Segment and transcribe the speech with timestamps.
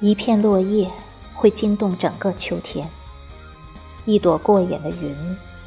[0.00, 0.90] 一片落叶
[1.34, 2.88] 会惊动整个秋天，
[4.06, 5.14] 一朵过眼的云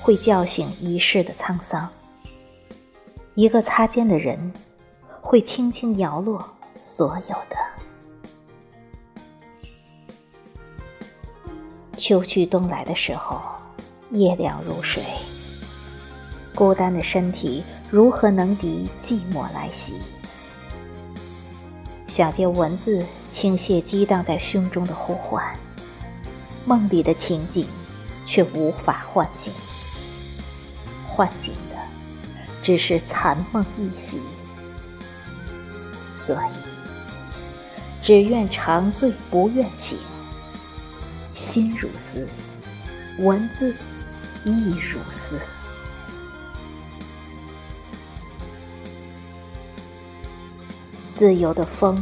[0.02, 1.88] 会叫醒一世的沧桑，
[3.36, 4.52] 一个擦肩的人
[5.22, 6.44] 会轻轻摇落
[6.76, 7.56] 所有的。
[11.96, 13.40] 秋去冬来的时候，
[14.10, 15.04] 夜凉如水，
[16.56, 19.94] 孤单的身体如何能敌寂寞来袭？
[22.14, 25.44] 想借文字倾泻激荡在胸中的呼唤，
[26.64, 27.66] 梦里的情景
[28.24, 29.52] 却无法唤醒，
[31.08, 31.78] 唤醒的
[32.62, 34.22] 只是残梦一袭。
[36.16, 39.98] 所以，只愿长醉不愿醒，
[41.34, 42.28] 心如丝，
[43.18, 43.76] 文字
[44.46, 45.40] 亦如丝。
[51.24, 51.98] 自由的风，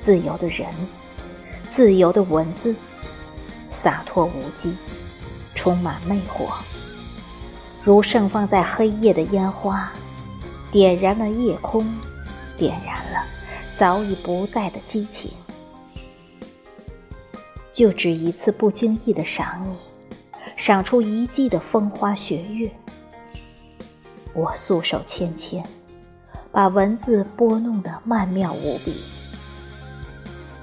[0.00, 0.66] 自由的人，
[1.68, 2.74] 自由的文字，
[3.70, 4.72] 洒脱无羁，
[5.54, 6.46] 充满魅惑，
[7.84, 9.92] 如盛放在黑夜的烟花，
[10.72, 11.86] 点燃了夜空，
[12.56, 13.22] 点燃了
[13.76, 15.30] 早已不在的激情。
[17.70, 19.76] 就只一次不经意的赏你，
[20.56, 22.70] 赏出一季的风花雪月，
[24.32, 25.62] 我素手纤纤。
[26.58, 28.92] 把文字拨弄得曼妙无比，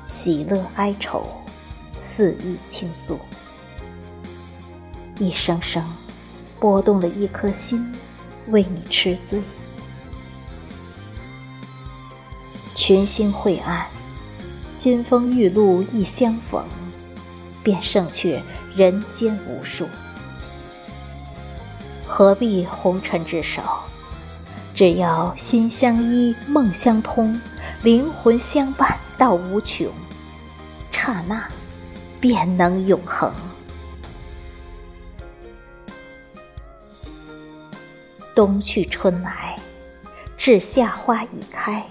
[0.09, 1.25] 喜乐哀愁，
[1.97, 3.17] 肆意倾诉，
[5.19, 5.81] 一声声
[6.59, 7.89] 拨动了一颗心，
[8.49, 9.41] 为你痴醉。
[12.75, 13.87] 群星晦暗，
[14.77, 16.65] 金风玉露一相逢，
[17.63, 18.43] 便胜却
[18.75, 19.87] 人间无数。
[22.05, 23.63] 何必红尘之手？
[24.75, 27.39] 只要心相依，梦相通，
[27.81, 29.87] 灵魂相伴到无穷，
[30.91, 31.47] 刹那
[32.19, 33.31] 便能永恒。
[38.35, 39.55] 冬去春来，
[40.35, 41.81] 至夏花已开，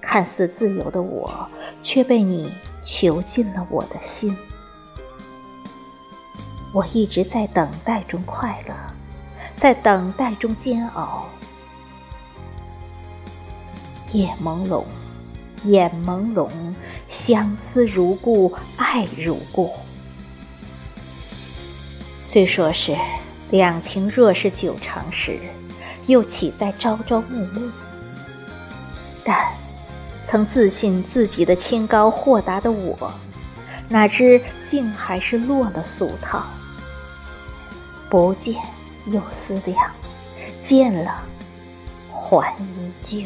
[0.00, 1.46] 看似自由的我，
[1.82, 2.50] 却被你
[2.80, 4.34] 囚禁了我的心。
[6.72, 8.74] 我一直在等待中快乐，
[9.56, 11.26] 在等待中煎熬。
[14.12, 14.84] 夜朦胧，
[15.64, 16.48] 眼朦胧，
[17.08, 19.70] 相思如故，爱如故。
[22.24, 22.96] 虽说是
[23.50, 25.38] 两情若是久长时，
[26.06, 27.70] 又岂在朝朝暮暮？
[29.24, 29.52] 但
[30.24, 33.12] 曾自信自己的清高豁达的我，
[33.88, 36.44] 哪知竟还是落了俗套。
[38.08, 38.56] 不见
[39.06, 39.76] 又思量，
[40.60, 41.22] 见了
[42.10, 43.20] 还依旧。